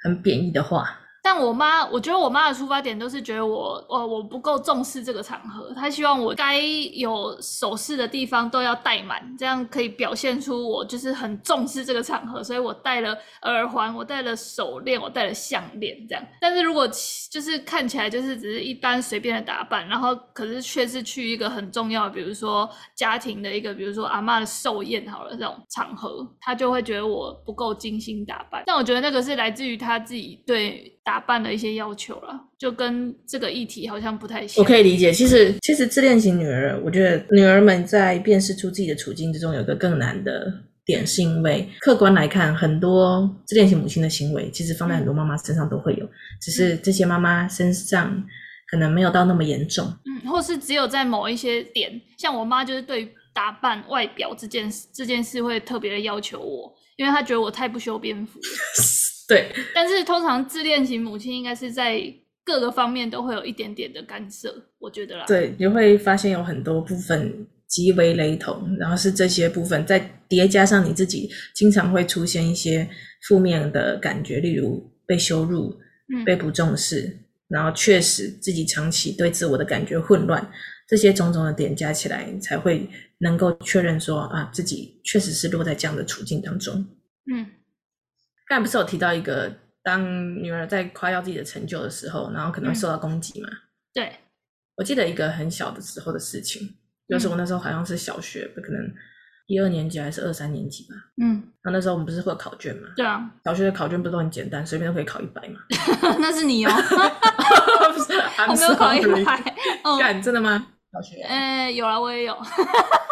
[0.04, 1.00] 很贬义的话。
[1.30, 16.24] 但我妈，我觉得我妈的出发点都是觉得我，我我不够重视这个场合，她希望我该有首饰的地方都要戴满，这样可以表现出我就是很重视这个场合，所以我戴了耳环，我戴了手链，我戴了项链，这样。
[16.40, 16.88] 但是如果
[17.30, 28.64] 就是看起来就是只是一般随便的打扮，然后可是却是去一个很重要，比如说家庭的一个，比如说阿妈的寿宴好了这种场合，她就会觉得我不够精心打扮。
[28.66, 30.94] 但我觉得那个是来自于她自己对。
[31.08, 34.62] 打扮的一些要求了，就跟这个议题好像不太像。
[34.62, 46.06] 我可以理解，其实其实自恋型女儿，我觉得女儿们在辨识出自己的处境之中，有个更难的点，是因为客观来看，很多自恋型母亲的行为，其实放在很多妈妈身上都会有，
[46.42, 48.22] 只是这些妈妈身上
[48.70, 58.42] 可能没有到那么严重，嗯，或是只有在某一些点，像我妈就是对打扮外表这件事这件事会特别的要求我，因为她觉得我太不修边幅。
[59.28, 62.02] 对， 但是通常自恋型母亲应该是在
[62.44, 65.26] 各个方面都会有一点点的干涉，我觉得啦。
[65.28, 72.88] 对，你会发现有很多部分极为雷同，然后是这些部分再叠加上你自己经常会出现一些
[73.28, 75.78] 负面的感觉，例如被羞辱、
[76.26, 80.50] 被不重视，嗯、然后确实自己长期对自我的感觉混乱，
[80.88, 86.74] 这些种种的点加起来，才会能够确认说啊，自己确实是落在这样的处境当中。
[87.30, 87.46] 嗯。
[88.48, 89.52] 刚才不是有提到一个，
[89.84, 93.50] 当女儿在夸耀自己的成就的时候，然后可能会受到攻击嘛？
[93.52, 93.58] 嗯、
[93.94, 94.16] 对，
[94.76, 96.76] 我记得一个很小的时候的事情，
[97.10, 98.94] 就是我那时候好像是小学，可能
[99.48, 100.96] 一二年级还是二三年级吧。
[101.22, 102.88] 嗯，然后那时候我们不是会有考卷嘛？
[102.96, 105.60] 对啊，小学的考卷不是都很简单，随便都可以考一百嘛？
[106.20, 106.72] 那是你哦，
[107.94, 108.14] 不是
[108.56, 109.42] 没有考一百。
[110.00, 110.68] 干，真的吗？
[110.98, 111.22] 小学？
[111.22, 112.36] 哎、欸，有啊，我也有。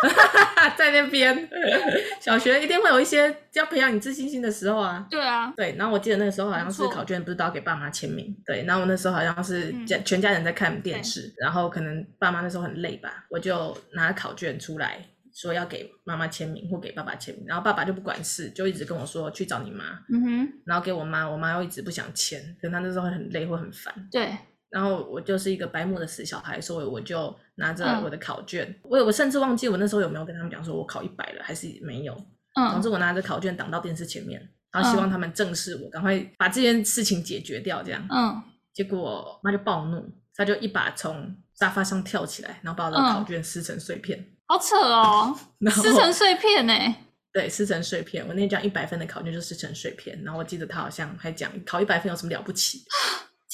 [0.77, 1.49] 在那边，
[2.19, 5.05] 小学一定会有一些要培养你自信心的时候啊。
[5.09, 5.75] 对啊，对。
[5.77, 8.35] 然后我记得那个时候好像是考卷，不是都要给爸妈签名？
[8.45, 8.63] 对。
[8.63, 14.99] 然后我那时候好像是家全家人在看电视，嗯、然后可能爸妈那时候很累吧，我就拿考卷出来
[15.33, 19.85] 说要给妈妈签名或给爸爸签名，然后爸爸就不管事，就一直跟我说去找你妈。
[20.11, 20.49] 嗯哼。
[20.65, 23.93] 然后给我妈，我妈又一直不想签，可能她那时候很累或很烦。
[24.11, 24.35] 对。
[24.71, 32.13] 然后我就是一个白目的死小孩，所以我就拿着我的考卷，嗯、我我甚至忘记我那时候有没有跟他们讲说我考一百了，还是没有。
[32.55, 34.41] 嗯，总之我拿着考卷挡到电视前面，
[34.71, 38.05] 然后希望他们正视我，赶快把这件事情解决掉，这样。
[38.09, 38.41] 嗯，
[38.73, 44.19] 结果妈就暴怒，她就一把从沙发上跳起来，然后把我的考卷撕成碎片。
[44.19, 45.37] 嗯、好扯哦，
[45.69, 46.73] 撕成碎片呢？
[47.33, 48.25] 对，撕成碎片。
[48.25, 52.85] 我那张一百分的考卷就撕成碎片，然后我记得他好像还讲考一百分有什么了不起？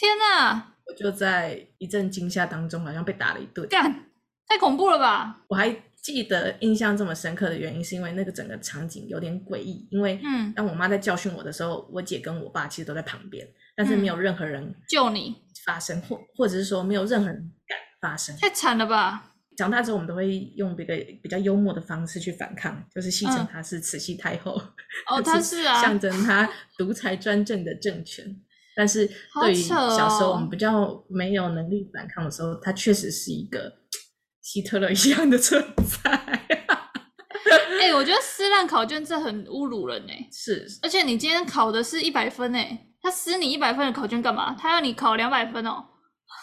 [0.02, 0.74] 天哪！
[0.88, 3.68] 我就在一阵惊吓当中，好像被打了一顿。
[3.68, 4.08] 干，
[4.48, 5.44] 太恐怖了吧！
[5.48, 5.70] 我还
[6.02, 9.88] 记得印象这么深刻的原因，是因为那个整个场景有点诡异。
[9.92, 17.36] 因为，嗯，当我妈在教训我的时候，我姐跟我爸其实都在旁边，但是没有任何人救你发生，或或者是说没有任何人
[17.68, 18.36] 敢发生。
[18.38, 19.34] 太惨了吧！
[19.56, 24.60] 长大之后，我们都会用一个比较幽默的方式去反抗，就是戏称她是慈禧太后。
[25.08, 28.36] 哦， 她是啊，象征她独裁专政的政权。
[28.76, 29.06] 但是
[29.42, 33.72] 对于小时候我们比较没有能力反抗的时候，他确实是一个
[34.42, 36.12] 希特勒一样的存在。
[37.82, 40.28] 哎、欸，我觉得 撕烂考卷这很侮辱人哎。
[40.32, 44.56] 是，而且你今天考的是一百分哎，他撕你一百分的考卷干嘛？
[44.58, 45.86] 他要你考两百分哦。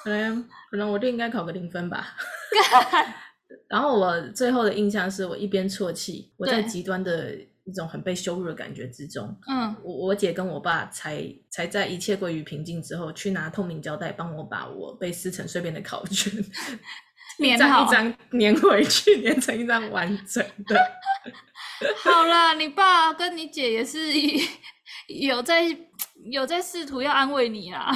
[0.05, 2.15] 可能可能我就应该考个零分吧。
[3.69, 7.35] 然后我最后的印象是我一边啜泣，我在极端的。
[7.69, 16.33] 一种很被羞辱的感觉之中，嗯，我我姐跟我爸才才在一切归于平静之后，去拿透明胶带帮我把我被撕成碎片的考卷
[17.39, 20.81] 粘好，一张粘回去，粘成一张完整的。
[22.03, 24.01] 好啦，你爸跟你姐也是
[25.07, 25.65] 有在
[26.31, 27.95] 有在试图要安慰你啦。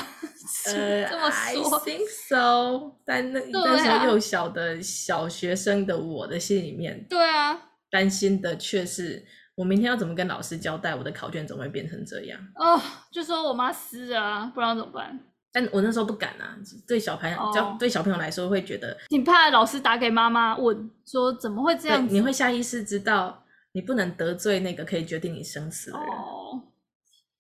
[0.66, 2.92] 呃，这么说，I think so。
[3.06, 7.58] 但那那时候幼小的小学生的我的心里面，对啊，
[7.90, 9.24] 担心的却是。
[9.54, 10.94] 我明天要怎么跟老师交代？
[10.94, 12.40] 我的考卷怎么会变成这样？
[12.56, 12.80] 哦，
[13.12, 15.18] 就说我妈撕啊，不知道怎么办。
[15.52, 16.56] 但我那时候不敢啊，
[16.88, 22.14] 对小朋友，哦、对小朋友来说会觉得，你怕老师打给妈妈问说怎么会这样子？
[22.14, 26.08] 你会下意识知道你不能得罪那个可以决定你生死的人。
[26.08, 26.62] 哦，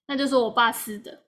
[0.08, 1.22] 那就说我爸撕的，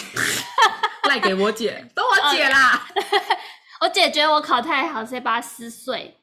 [1.08, 2.86] 赖给我姐，都我姐啦。
[3.80, 6.19] 我姐觉得我考太好，所以把它撕碎。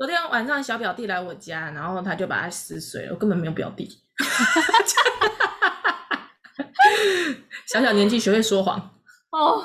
[0.00, 3.12] 昨天晚上小表弟来我家，然后他就把它撕碎了。
[3.12, 3.86] 我根本没有表弟，
[7.68, 8.78] 小小年纪学会说谎
[9.30, 9.60] 哦，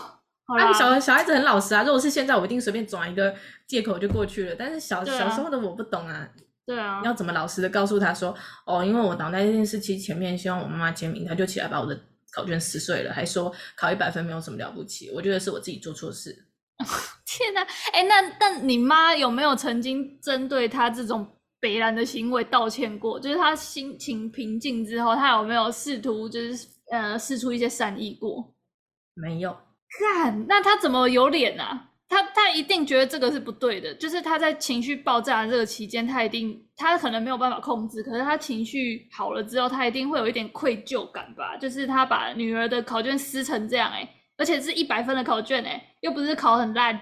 [0.46, 1.84] 好啦，啊、小小孩子很老实啊。
[1.84, 3.34] 如果是现在，我一定随便转一个
[3.66, 4.56] 借口就过去了。
[4.60, 6.28] 但是小、啊、小时候的我不懂啊。
[6.66, 11.98] 对啊，要怎么老实的告诉他说，哦，因为我挡在电视机前面，希望我妈妈签名，他就起来把我的
[12.34, 15.10] 考卷撕碎了，还说考一百分没有什么了不起。
[15.16, 16.46] 我觉得是我自己做错事。
[17.26, 17.62] 天哪，
[17.94, 21.26] 哎，那那你妈有没有曾经针对他这种
[21.60, 23.20] 北兰的行为道歉过？
[23.20, 28.54] 就是他心情平静之后，他有没有试图就是呃试出一些善意过？
[29.14, 29.58] 没有。
[30.00, 31.92] 干，那他怎么有脸啊？
[32.08, 41.58] 他他一定觉得这个是不对的，就是他在情绪爆炸的这个期间，他一定他可能没有办法控制，可是他情绪好了之后，他一定会有一点愧疚感吧？
[41.58, 47.00] 就是他把女儿的考卷撕成这样，欸，哎，而且是一百分的考卷，哎，又不是考很烂。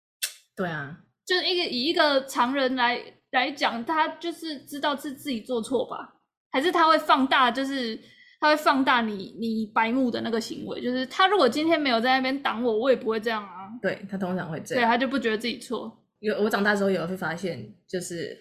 [0.56, 6.14] 对啊，就是一个以一个常人来来讲，他就是知道是自己做错吧？
[6.50, 7.98] 还是他会放大，就是。
[8.42, 13.70] 他会放大你你白目的那个行为，就是他如果今天没有在那边挡我，我也不会这样啊。
[13.80, 16.04] 对，他通常会这样，对，他就不觉得自己错。
[16.18, 18.36] 有我长大之后也会发现，就是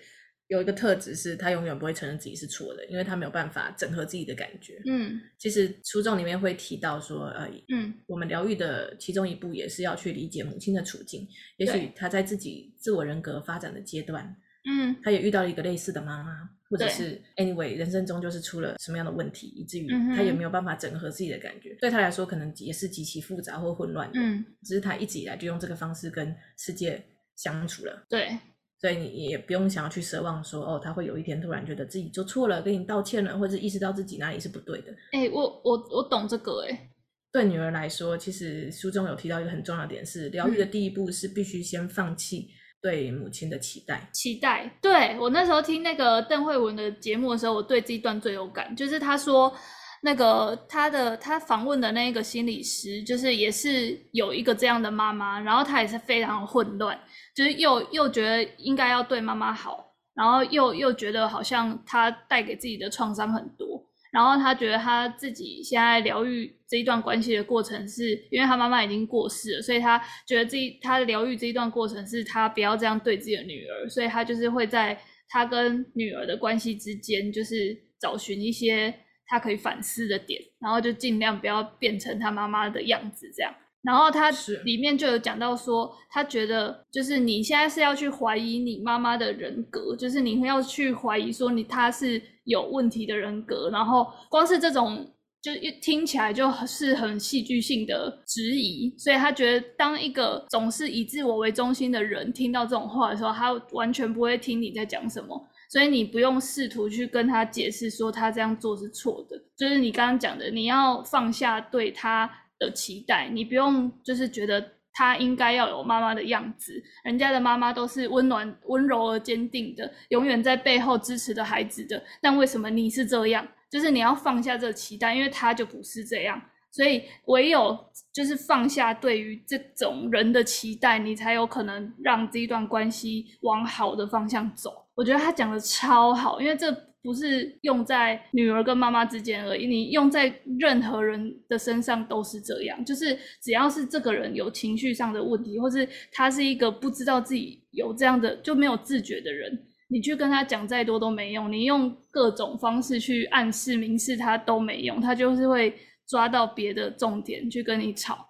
[0.51, 4.81] 有一个特质是他永远不会承认自己是错的，因为他没有办法整合自己的感觉。
[4.85, 14.35] 嗯，其实书中里面会提到说，呃，嗯，我们疗愈的其中一步也是要去理解母亲的处境，也许他在自己自我人格发展的阶段，
[14.69, 16.49] 嗯，他也遇到了一个类似的妈妈。
[16.69, 21.71] 或者是 anyway，人生中就是出了什么样的问题，以至于他也没有办法整合自己的感觉。
[21.71, 24.17] 嗯、对他来说，可能也是极其复杂或混乱的。
[24.21, 27.03] 嗯，只是他一直以来就用这个方式跟世界
[27.35, 28.05] 相处了。
[28.09, 28.37] 对，
[28.81, 34.91] 所以你也不用想要去奢望说，哦，他会有一天突然觉得自己做错了，跟你道歉了，或者意识到自己哪里是不对的。
[35.11, 36.89] 哎、欸，我我我懂这个哎、欸。
[37.31, 42.49] 对女儿来说，其实书中有提到一个很重要的点是，疗愈的第一步是必须先放弃。
[42.83, 44.67] 对母亲的期待，期待。
[44.81, 49.55] 对，我那时候听那个邓慧文的节目的时候，我对这一段最有感，就是他说
[50.03, 56.99] 那个他的他访问的那个心理师，就是也是有一个这样的妈妈，然后他也是非常混乱，
[57.35, 63.87] 就是又又觉得应该要对妈妈好，然后又又觉得好像他带给自己的创伤很多。
[64.11, 78.93] 然后他觉得他自己现在疗愈这一段关系的过程是，因为他妈妈已经过世了，所以他觉得这一他疗愈这一段过程是他不要这样对自己的女儿，所以他就是会在他跟女儿的关系之间，就是找寻一些
[79.31, 83.53] 他可以反思的点，然后就尽量不要变成他妈妈的样子这样。
[83.81, 84.29] 然后他
[84.65, 95.09] 里面就有讲到说，他觉得就是你现在是要去怀疑你妈妈的人格，就是你要去怀疑说你他是有问题的人格，然后光是这种
[95.41, 112.29] 就一听起来就是很戏剧性的质疑，所以他觉得当一个总是以自我为中心的人听到这种话的时候，他完全不会听你在讲什么，所以你不用试图去跟他解释说他这样做是错的，就是你刚刚讲的，你要放下对他
[112.59, 122.03] 的期待，你不用就是觉得他应该要有妈妈的样子，人家的妈妈都是温暖、温柔而坚定的，永远在背后支持着孩子的。
[122.21, 123.47] 但为什么你是这样？
[123.69, 126.41] 就是你要放下这个期待，因为他就不是这样。
[126.71, 127.77] 所以唯有
[128.13, 134.85] 就是放下对于这种人的期待，你才有可能让这一段关系往好的方向走。
[134.95, 136.75] 我觉得他讲的超好，因为这。
[137.03, 142.85] 不是用在女儿跟妈妈之间而已，你用在任何人的身上都是这样。
[142.85, 155.73] 就是只要是这个人有情绪上的问题，或是他是一个不知道自己有这样的就没有自觉的人，你去跟他讲再多都没用，你用各种方式去暗示、明示他都没用，他就是会
[156.11, 158.27] 抓到别的重点去跟你吵。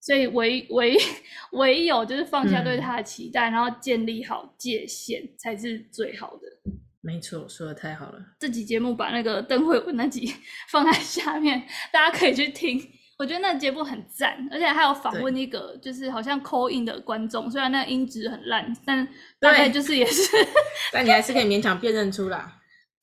[0.00, 0.94] 所以唯唯
[1.52, 6.42] 唯有就是放下对他的期待，嗯、然后建立好界限，才是最好的。
[7.00, 8.18] 没错，说的太好了。
[8.38, 10.34] 这集节目把那个邓惠文那集
[10.70, 12.78] 放在下面，大家可以去听。
[13.16, 19.08] 我觉得那节目很赞，而且还有访问一个就是好像 call in 的观众，虽然那个音质很烂，但
[19.40, 20.22] 大概就是也是，
[20.92, 22.44] 但你还是可以勉强辨认出来。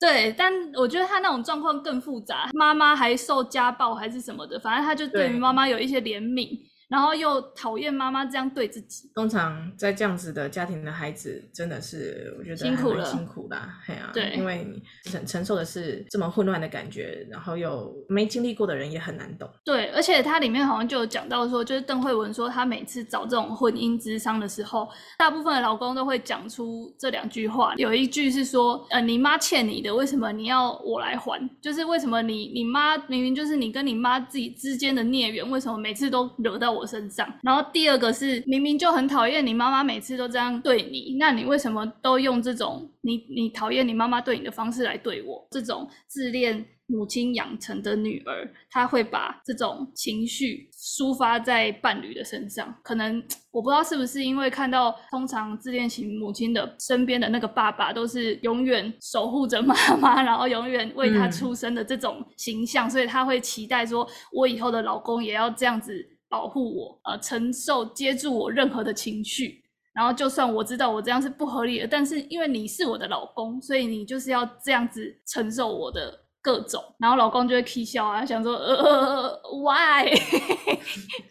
[0.02, 6.58] 对，但我觉得他那种状况更复杂，妈妈还受家暴还是什么的，反正他就对于妈妈有一些怜悯。
[6.92, 9.10] 然后又讨厌妈妈这样对自己。
[9.14, 19.48] 通常在这样子的家庭的孩子，真的是我觉得辛苦了，辛苦啦，对啊，对，因为你承承受的是这么混乱的感觉，然后又没经历过的人也很难懂。
[19.64, 24.86] 对，而且它里面好像就有讲到说，就是邓慧文说，她每次找这种婚姻之商的时候，
[25.16, 31.40] 大部分的老公都会讲出这两句话，有一句是说，呃，你妈欠你的，为什么你要我来还？
[31.62, 36.81] 就是为什么你你妈明明就是你跟你妈自己之间的孽缘，为什么每次都惹到我？
[36.82, 37.26] 我身上。
[37.42, 45.46] 然后第二个是明明就很讨厌你妈妈每次都这样对你，那你为什么都用这种你你讨厌你妈妈对你的方式来对我？
[45.50, 46.66] 这种自恋。
[46.88, 52.74] 母亲养成的女儿，她会把这种情绪抒发在伴侣的身上。
[52.82, 65.94] 可能我不知道是不是因为看到通常自恋型母亲的身边的那个爸爸都是永远守护着妈妈，然后永远为她出生的这种形象，嗯、所以她会期待说，我以后的老公也要这样子
[66.32, 69.62] 保护我，呃，承受接住我任何的情绪。
[69.94, 76.20] 然后就算我知道我这样是不合理的，但是因为你是我的老公，所以你就是要这样子承受我的。
[76.44, 80.12] 各种，然后老公就会气笑啊，想说呃， why？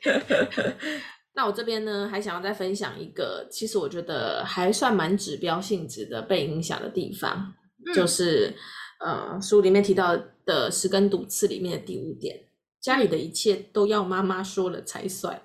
[1.35, 7.53] 那我这边呢，还想要再分享一个，其实我觉得还算蛮指标性质的被影响的地方，
[7.85, 8.55] 嗯、就是
[9.01, 12.39] 呃，书里面提到的十根毒刺里面的第五点，
[12.81, 15.41] 家里的一切都要妈妈说了才算。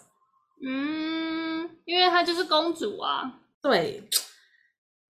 [0.66, 3.40] 嗯，因为她就是公主啊。
[3.62, 4.08] 对，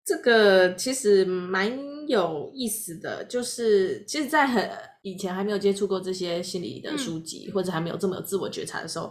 [0.05, 1.97] 这个其实蛮。
[2.07, 4.71] 有意思的就是，其实，在很
[5.03, 9.07] 以前还没有接触过这些心理的书籍，嗯、或者还没有这么有自我觉察的时候，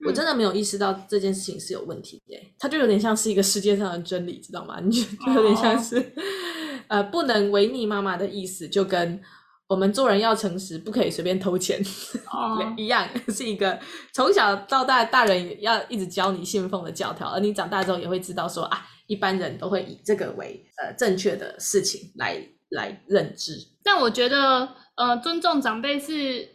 [0.00, 2.34] 嗯、我真的没有意识到这件事情是有问题的。
[2.58, 4.80] 它就有点像是一个世界上的真理，知道吗？
[4.80, 9.22] 你就就有点像是，哦、呃，不能违逆妈妈的意思，就跟
[9.68, 11.80] 我们做人要诚实，不可以随便偷钱、
[12.32, 13.78] 哦、一样，是一个
[14.12, 18.86] 从小到大大人要一直教你信奉的教条，而你长大之后也会知道说啊。
[19.08, 22.40] 一般人都会以这个为呃正确的事情来
[22.70, 23.52] 来认知，
[23.82, 26.48] 但我觉得呃尊重长辈是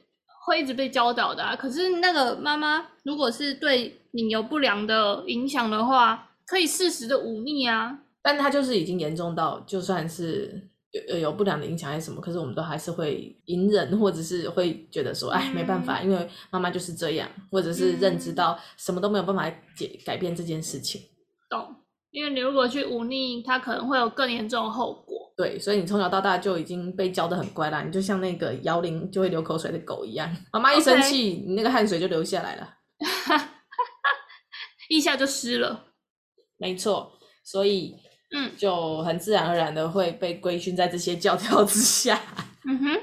[0.43, 1.55] 会一直被教导的啊。
[1.55, 7.99] 可是那个妈妈如果是对你有不良的影响的话，可以适时的忤逆啊。
[8.23, 10.69] 但他就是已经严重到，就算是
[11.09, 21.01] 有有不良的影响还是什么，可是我们都还是会隐忍，或者是会觉得说，哎，没办法，因为妈妈就是这样，或者是认知到什么都没有办法解改变这件事情。
[21.49, 21.75] 懂。
[22.09, 25.31] 因为你如果去忤逆，他可能会有更严重的后果。
[25.35, 31.47] 对，所以你从小到大就已经被教的很乖啦，你就像那个摇铃就会流口水的狗一样，妈妈一生气，Okay.
[31.47, 32.75] 你那个汗水就流下来了，
[34.89, 35.87] 一下就湿了。
[36.57, 37.11] 没错，
[37.43, 37.93] 所以
[38.35, 42.21] 嗯，就很自然而然的会被规训在这些教条之下。
[42.65, 42.99] 嗯哼，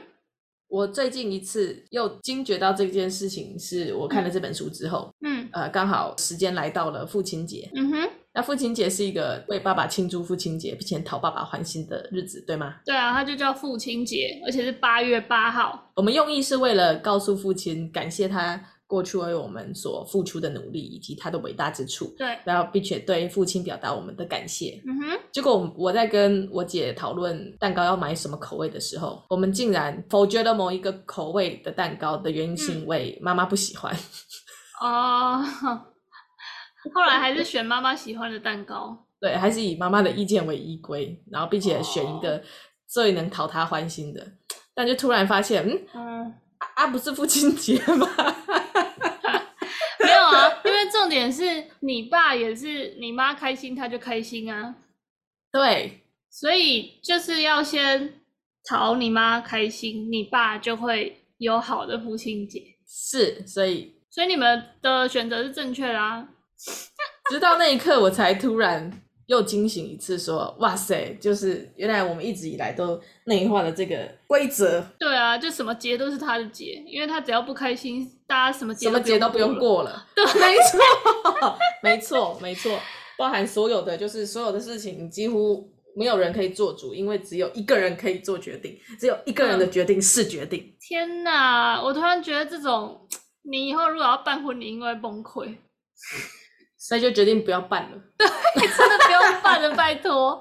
[0.68, 7.70] 我最近一次又惊觉到这件事情，是我看了这本书之后，嗯，呃，刚好时间来到了父亲节。
[7.74, 8.10] 嗯哼。
[8.36, 12.74] 那父亲节是一个为爸爸庆祝父亲节并且讨爸爸欢心的日子，对吗？
[12.84, 15.92] 对啊，它就叫父亲节，而且是八月八号。
[15.94, 18.60] 我们用意是为了告诉父亲，感谢他
[18.94, 22.14] 过去为我们所付出的努力以及他的伟大之处。
[22.16, 24.80] 对，然后并且对父亲表达我们的感谢。
[24.86, 25.18] 嗯哼。
[25.32, 33.92] 结果我在跟我姐讨论蛋糕要买什么口味的时候，我们竟然否决了某一个口味的蛋糕的原因是因为妈妈不喜欢。
[34.80, 35.80] 哦、嗯。
[36.94, 42.40] 后来还是选妈妈喜欢的蛋糕，对，还是以妈妈的意见为依归，然后并且选一个
[42.86, 44.20] 最能讨她欢心的。
[44.20, 44.30] Oh.
[44.76, 45.64] 但就突然发现，
[45.94, 46.34] 嗯，嗯
[46.74, 48.06] 啊，啊，不是父亲节吗？
[50.00, 54.74] 没有啊，因为重点是你爸也是你妈开心，他就开心啊。
[55.52, 58.20] 对，所以就是要先
[58.68, 62.60] 讨你妈开心，你爸就会有好的父亲节。
[62.86, 66.28] 是，所以所以你们的选择是正确的啊。
[67.30, 68.90] 直到那一刻，我才突然
[69.26, 73.96] 又惊醒一次，说：“哇塞，就是原来我们一直以来都内化了这个
[74.26, 80.06] 规则。”对啊，就什么节都是他的节，因为他只要不开心，大家什么节什么节都不用过了。
[80.14, 82.78] 对， 没错，没错，没错，
[83.16, 90.60] 包含所有的，就是所有的事情，几乎没有人可以做主，因为只有一个人可以做决定，只有一个人的决定是决定。
[90.60, 93.08] 嗯、天哪，我突然觉得这种，
[93.42, 95.56] 你以后如果要办婚礼，应该会崩溃。
[96.86, 97.98] 所以就决定不要办了。
[98.18, 98.28] 对，
[98.68, 100.36] 真的不用办了，拜托，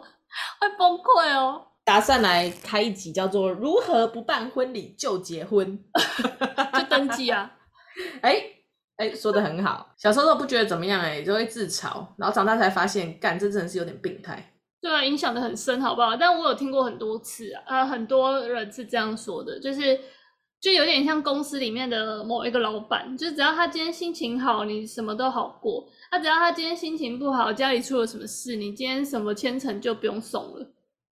[0.60, 1.68] 会崩溃哦。
[1.86, 5.80] 打算来开一集叫做“如何不办婚礼就结婚
[6.78, 7.50] ”，就登记啊。
[8.20, 8.32] 哎
[8.98, 9.94] 哎、欸欸，说的很好。
[9.98, 14.54] 小时候都不觉得怎么样、欸，哎，就会自嘲，然后长大才发现，干，这真的是有点病态。
[14.82, 16.18] 对啊，影响的很深，好不好？
[16.18, 19.98] 但我有听过很多次啊，呃，很多人是这样说的，就是。
[20.64, 30.66] 就有点像公司里面的某一个老板，就只要他今天心情好，你什么都好过；他只要他今天心情不好，家里出了什么事，你今天什么千层就不用送了，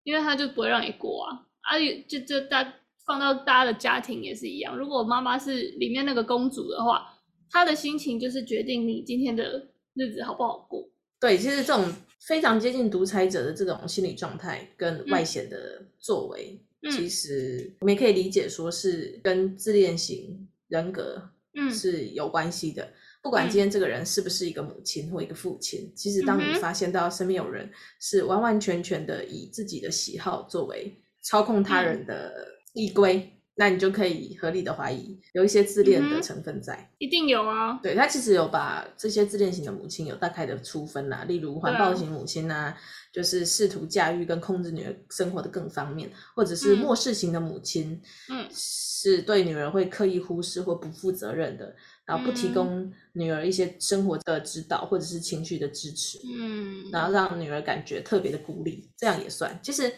[0.05, 1.35] 因为他就不会让你过啊。
[1.63, 1.77] 啊，
[2.07, 2.63] 就就大
[3.05, 7.13] 放到大家的家庭也是一样，如果妈妈是里面那个公主的话，
[7.51, 10.89] 她的心情就是决定你今天的日子好不好过。
[11.19, 16.57] 对，其实这种非常接近独裁者的这种心理状态跟外显的作为。
[16.57, 21.31] 嗯其实我们也可以理解说是跟自恋型人格
[21.71, 27.71] 是有关系的，嗯、不管今天这个人是不是一个母亲或一个父亲，嗯、其实当你发现到身边有人
[28.01, 33.31] 是完完全全的以自己的喜好作为操控他人的依归。
[33.61, 37.79] 嗯那你就可以合理的怀疑有一些自恋的成分在，嗯、一定有啊。
[37.83, 42.77] 对，他其实有把这些自恋型的母亲有大概的粗分啦，例如环抱型母亲呐、啊，啊、
[43.13, 48.01] 就是试图驾驭跟控制女儿生活的更方面，或者是漠视型的母亲，
[48.31, 59.93] 嗯，是对女儿会刻意忽视或不负责任的，然后不提供女儿一些生活的指导或者是情绪的支持，嗯，然后让女儿感觉特别的孤立，这样也算，其实。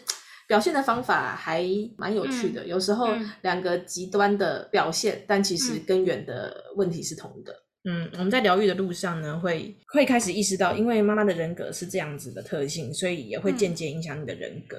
[0.47, 1.65] 表现的方法还
[1.97, 3.09] 蛮有趣的，嗯、有时候
[3.41, 7.55] 两个极端的表现，嗯、但其实根源的问题是同的。
[7.85, 14.77] 嗯，我们在疗愈的路上呢，会会开始意识到，因为妈妈的人格是这样子的特性，所以也会间接影响你的人格。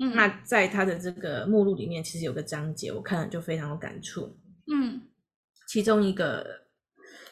[0.00, 4.36] 嗯，那在他的这个目录里面，其实有个章节，我看了就非常有感触。
[4.72, 5.00] 嗯，
[5.68, 6.46] 其中一个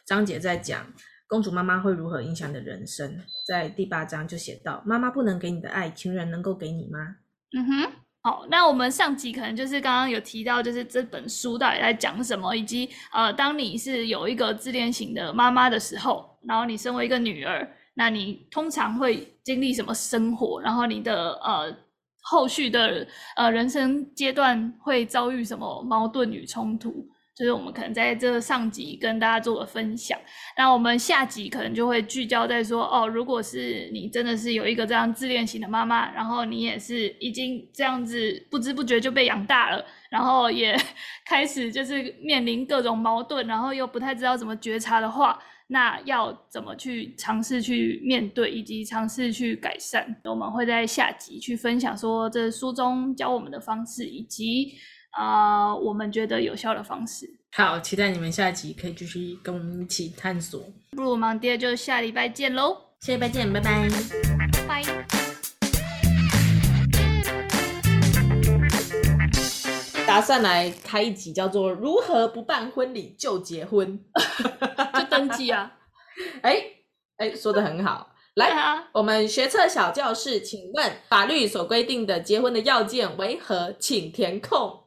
[0.04, 0.92] 章节在讲
[1.28, 3.16] 公主妈妈会如何影响你的人生，
[3.46, 7.16] 在第八章就写到：妈妈不能给你的爱，情人能够给你吗？
[7.54, 7.92] 嗯哼，
[8.22, 20.60] 好，那我们上集可能就是刚刚有提到，就是这本书到底在讲什么，以及呃，当你是有一个自恋型的妈妈的时候，然后你身为一个女儿，那你通常会经历什么生活？
[20.62, 21.76] 然后你的呃
[22.22, 27.06] 后续的呃人生阶段会遭遇什么矛盾与冲突？
[27.34, 30.18] 就是我们可能在这上集跟大家做个分享，
[30.56, 40.76] 那我们下集可能就会聚焦在说，哦，如果是你真的是有一个这样自恋型的妈妈，然后你也是已经这样子不知不觉就被养大了，然后也
[41.24, 54.74] 开始就是面临各种矛盾，然后又不太知道怎么觉察的话，那要怎么去尝试去面对，以及尝试去改善，我们会在下集去分享说这书中教我们的方式，以及。
[55.12, 57.28] 啊，uh, 我们觉得有效的方式。
[57.54, 60.62] 好，期待你们下集可以继续跟我们一起探索。
[60.92, 62.76] 不如盲爹就下礼拜见喽！
[63.00, 63.88] 下礼拜见，拜拜。
[64.66, 64.82] 拜。
[70.06, 73.98] 打算来开一集叫做“如何不办婚礼就结婚
[74.98, 75.72] ”，就登记啊！
[76.42, 76.52] 哎
[77.16, 78.14] 哎、欸欸，说的很好。
[78.34, 83.74] 来，啊、我们学测小教室，请问法律所规定的结婚的要件为何？
[83.78, 84.81] 请填空。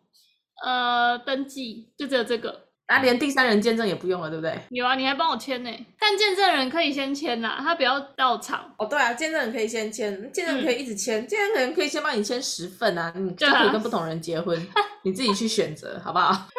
[0.64, 4.58] 呃，登记就只有这个，啊，连第三人见证也不用了，对不对？
[4.70, 5.70] 有啊，你还帮我签呢。
[6.00, 8.74] 但见证人可以先签呐，他不要到场。
[8.78, 16.46] 哦，对啊，见证人可以先签，见证人可以一直签，见证、嗯、人可以先帮你签十份啊，你就可以跟不同人结婚，啊、你自己去选择，好不好？